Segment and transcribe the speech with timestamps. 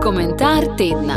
[0.00, 1.16] Komentar tedna.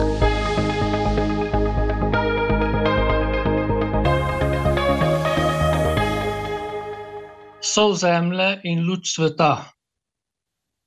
[7.61, 9.71] Sol zemlje in luč sveta.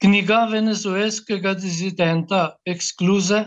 [0.04, 3.46] Knjiga venezuelskega dizidenta Excluze,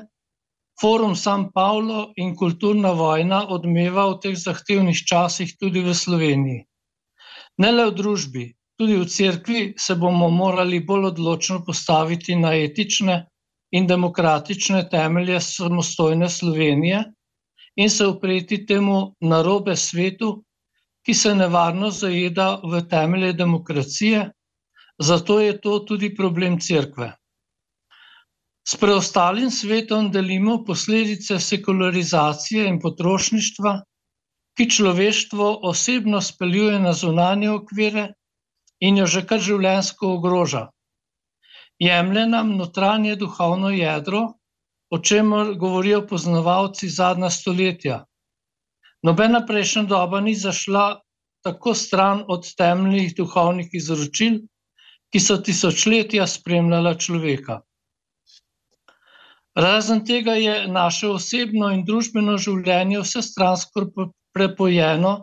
[0.81, 6.65] Forum San Paulo in kulturna vojna odmeva v teh zahtevnih časih tudi v Sloveniji.
[7.61, 13.15] Ne le v družbi, tudi v cerkvi se bomo morali bolj odločno postaviti na etične
[13.75, 17.03] in demokratične temelje samostojne Slovenije
[17.75, 20.29] in se upreti temu narobe svetu,
[21.05, 24.23] ki se nevarno zajeda v temelje demokracije,
[24.99, 27.11] zato je to tudi problem cerkve.
[28.67, 33.75] S preostalim svetom delimo posledice sekularizacije in potrošništva,
[34.57, 38.07] ki človeštvo osebno speljuje na zunanje okvire
[38.79, 40.69] in jo že kar življenjsko ogroža.
[41.79, 44.21] Jemlje nam notranje duhovno jedro,
[44.89, 48.05] o čemer govorijo poznavalci zadnja stoletja.
[49.03, 50.99] Nobena prejšnja doba ni zašla
[51.43, 54.41] tako stran od temeljnih duhovnih izročil,
[55.13, 57.61] ki so tisočletja spremljala človeka.
[59.55, 63.87] Razen tega je naše osebno in družbeno življenje vsestransko
[64.35, 65.13] prepojeno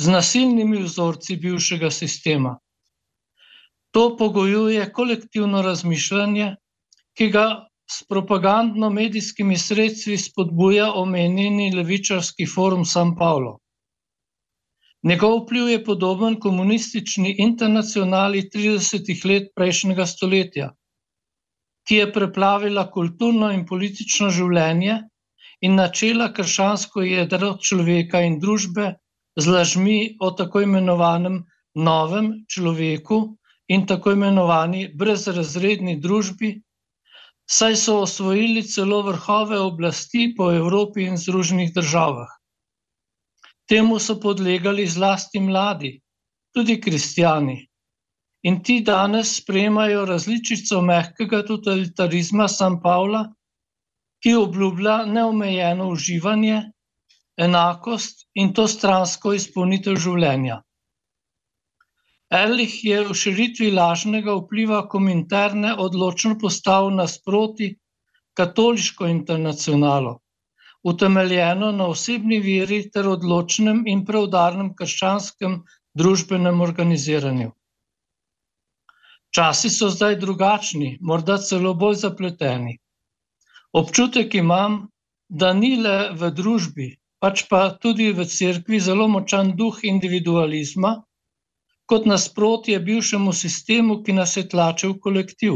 [0.00, 2.56] z nasilnimi vzorci bivšega sistema.
[3.90, 6.54] To pogojuje kolektivno razmišljanje,
[7.18, 7.46] ki ga
[7.90, 13.58] s propagandno-medijskimi sredstvi spodbuja omenjeni levičarski forum San Paulo.
[15.02, 20.68] Njegov vpliv je podoben komunistični internacionali tridesetih let prejšnjega stoletja,
[21.88, 25.00] ki je preplavila kulturno in politično življenje
[25.66, 28.92] in načela krščansko jedro človeka in družbe
[29.40, 31.42] z lažmi o tako imenovanem
[31.74, 33.22] novem človeku
[33.70, 36.50] in tako imenovani brezrazredni družbi,
[37.58, 42.30] saj so osvojili celo vrhove oblasti po Evropi in Združenih državah.
[43.70, 45.92] Temu so podlegali zlasti mladi,
[46.54, 47.58] tudi kristjani.
[48.42, 53.22] In ti danes sprejemajo različico mehkega totalitarizma San Pavla,
[54.22, 56.62] ki obljublja neomejeno uživanje,
[57.36, 60.58] enakost in to stransko izpolnitev življenja.
[62.30, 67.72] Ehrlich je v širitvi lažnega vpliva Kominterne odločno postavil nasproti
[68.38, 70.12] katoliško internacionalo,
[70.92, 75.58] utemeljeno na osebni veri ter odločnem in preudarnem krščanskem
[76.02, 77.50] družbenem organiziranju.
[79.34, 82.78] Časi so zdaj drugačni, morda celo bolj zapleteni.
[83.74, 84.80] Občutek imam,
[85.28, 90.98] da ni le v družbi, pač pa tudi v cerkvi zelo močan duh individualizma
[91.90, 95.54] kot nasprotje bivšemu sistemu, ki nas je tlačil v kolektiv.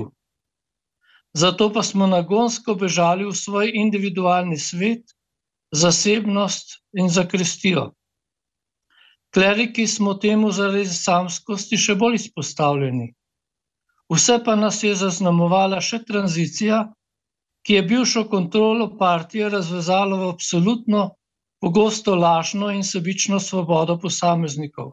[1.35, 5.15] Zato pa smo nagonsko bežali v svoj individualni svet,
[5.75, 7.93] zasebnost in zakristijo.
[9.35, 13.09] Kleriki smo temu zaradi samskosti še bolj izpostavljeni.
[14.15, 16.85] Vse pa nas je zaznamovala še tranzicija,
[17.67, 21.03] ki je bivšo kontrolo partije razvezala v absolutno,
[21.65, 24.93] pogosto lažno in sebično svobodo posameznikov.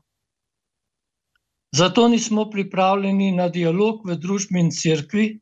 [1.71, 5.39] Zato nismo pripravljeni na dialog v družbi in cerkvi,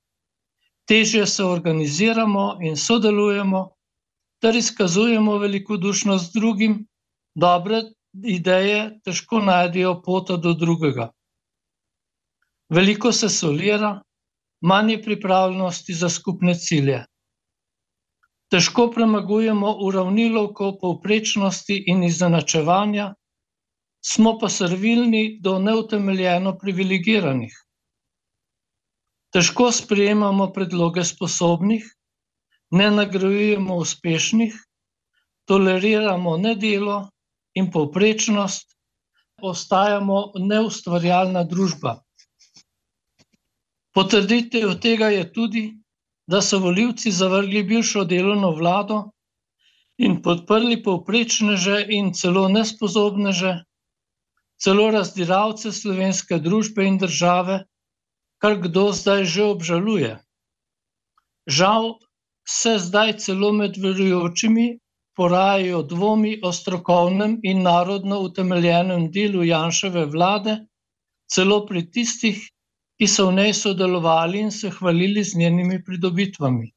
[0.86, 3.64] težje se organiziramo in sodelujemo
[4.42, 6.86] ter izkazujemo velikodušnost drugim,
[7.36, 7.82] dobre
[8.24, 11.10] ideje težko najdejo pot do drugega.
[12.70, 14.02] Veliko se solira,
[14.62, 17.04] manj je pripravljenosti za skupne cilje.
[18.50, 23.14] Težko premagujemo uravnilovko povprečnosti in izenačevanja,
[24.02, 27.54] smo pa servilni do neutemeljeno privilegiranih.
[29.34, 31.86] Težko sprejemamo predloge sposobnih,
[32.72, 34.56] ne nagrajujemo uspešnih,
[35.46, 37.10] toleriramo nedelo
[37.54, 38.76] in povprečnost,
[39.42, 42.00] ostajamo neustvarjalna družba.
[43.94, 45.64] Potrditev tega je tudi,
[46.30, 49.00] da so volivci zavrgli bivšo delovno vlado
[49.98, 53.56] in podprli povprečneže in celo nesposobneže,
[54.64, 57.64] celo razdiralce slovenske družbe in države,
[58.44, 60.12] kar kdo zdaj že obžaluje.
[61.48, 61.96] Žal
[62.48, 64.68] se zdaj celo med verujočimi
[65.20, 70.56] porajajo dvomi o strokovnem in narodno utemeljenem delu Janševe vlade,
[71.28, 72.40] celo pri tistih,
[73.00, 76.72] ki so v njej sodelovali in se hvalili z njenimi pridobitvami.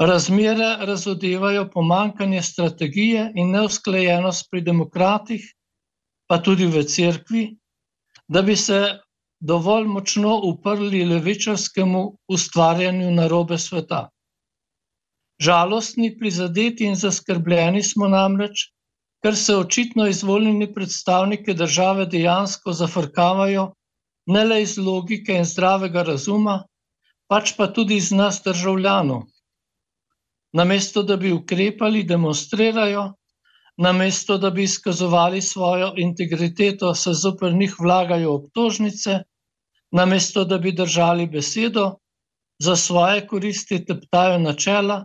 [0.00, 5.44] Razmere razodevajo pomanjkanje strategije in neusklajenost pri demokratih,
[6.26, 7.44] pa tudi v cerkvi,
[8.28, 8.98] da bi se
[9.40, 14.08] dovolj močno uprli levičarskemu ustvarjanju narobe sveta.
[15.42, 18.68] Žalostni, prizadeti in zaskrbljeni smo namreč,
[19.22, 23.72] ker se očitno izvoljeni predstavniki države dejansko zafrkavajo
[24.26, 26.62] ne le iz logike in zdravega razuma,
[27.28, 29.24] pač pa tudi iz nas državljanov.
[30.52, 33.12] Namesto da bi ukrepali, demonstrirajo,
[33.76, 39.18] namesto da bi izkazovali svojo integriteto, se zoper njih vlagajo obtožnice,
[39.90, 41.96] namesto da bi držali besedo,
[42.58, 45.04] za svoje koristi teptajo načela,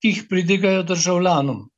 [0.00, 1.68] ki jih pridigajo državljanom.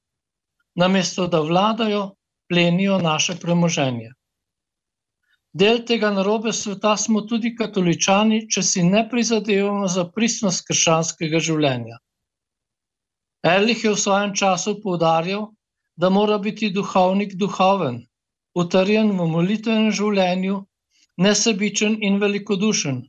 [0.75, 2.15] Namesto da vladajo,
[2.49, 4.13] plenijo naše premoženje.
[5.53, 11.99] Del tega narobe sveta smo tudi katoličani, če si ne prizadevamo za pristnost krščanskega življenja.
[13.43, 15.49] Erlich je v svojem času poudarjal,
[15.99, 17.97] da mora biti duhovnik duhoven,
[18.55, 20.59] utrjen v molitvenem življenju,
[21.25, 23.01] nesebičen in velikodušen.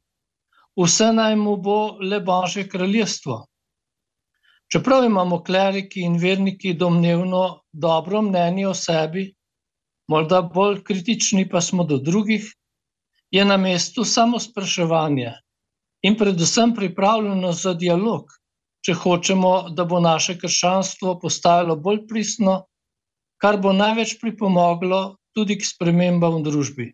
[0.79, 3.43] Vse naj mu bo le Božje kraljestvo.
[4.73, 7.43] Čeprav imamo kleriki in verniki domnevno
[7.73, 9.27] dobro mnenje o sebi,
[10.09, 12.49] morda bolj kritični pa smo do drugih,
[13.31, 15.33] je na mestu samo spraševanje
[16.01, 18.25] in predvsem pripravljenost za dialog,
[18.85, 22.55] če hočemo, da bo naše krščanstvo postajalo bolj pristno,
[23.41, 25.01] kar bo največ pripomoglo
[25.35, 26.87] tudi k spremembam v družbi.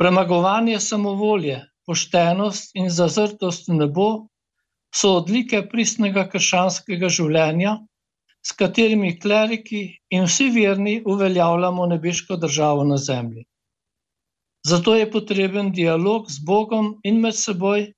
[0.00, 4.08] Premagovanje samovolje, poštenost in zazrtost v nebo
[4.94, 7.78] so odlike pristnega krščanskega življenja,
[8.44, 13.44] s katerimi kleriki in vsi verni uveljavljamo nebeško državo na zemlji.
[14.64, 17.90] Zato je potreben dialog z Bogom in med seboj,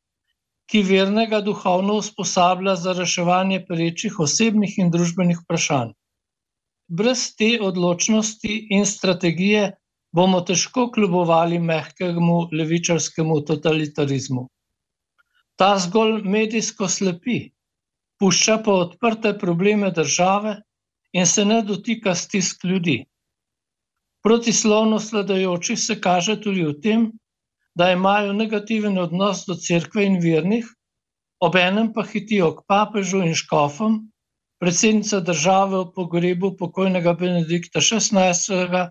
[0.71, 5.93] ki vernega duhovno usposablja za reševanje perečih osebnih in družbenih vprašanj.
[6.89, 9.73] Brez te odločnosti in strategije
[10.13, 14.47] bomo težko kljubovali mehkemu levičarskemu totalitarizmu.
[15.57, 17.39] Ta zgolj medijsko slepi,
[18.21, 20.57] pušča pa odprte probleme države
[21.13, 23.05] in se ne dotika stisk ljudi.
[24.23, 27.11] Protislovno sledajoči se kaže tudi v tem,
[27.75, 30.67] da imajo negativen odnos do cerkve in vernih,
[31.41, 33.99] obenem pa hitijo k papežu in škofom,
[34.59, 38.89] predsednica države v pogrebu pokojnega Benedikta XVI,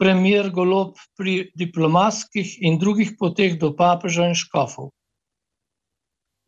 [0.00, 4.90] premier Golob pri diplomatskih in drugih poteh do papeža in škofov.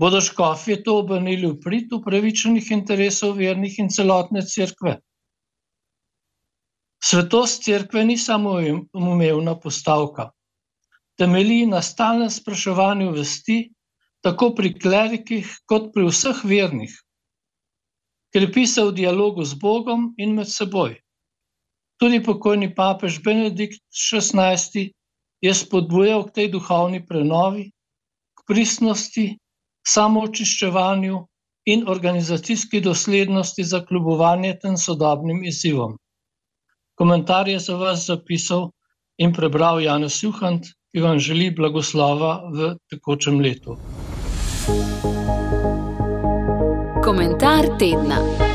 [0.01, 4.97] Bodo škofje to obrnili v prid upravičenih interesov vernih in celotne cerkve?
[7.03, 8.57] Svetost cerkve ni samo
[8.95, 10.31] umevna postavka.
[11.19, 13.59] Temelji na stalnem spraševanju vesti,
[14.25, 16.95] tako pri klerikih, kot pri vseh vernih.
[18.33, 20.97] Krepi se v dialogu z Bogom in med seboj.
[22.01, 24.57] Tudi pokojni papež Benedikt XVI
[25.43, 27.69] je spodbujal k tej duhovni prenovi,
[28.33, 29.37] k pristnosti,
[29.85, 31.21] samoočiščevanju
[31.69, 35.99] in organizacijski doslednosti za kljubovanje tem sodobnim izzivom.
[36.97, 38.71] Komentar je za vas zapisal
[39.19, 43.77] in prebral Janez Juhant, ki vam želi blagoslova v tekočem letu.
[47.03, 48.52] Komentar tedna.